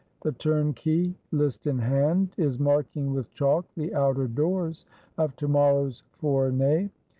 [0.21, 4.87] The Turnkey, List in hand, is marking with chalk the outer doors
[5.19, 6.89] of to morrow's Fournie.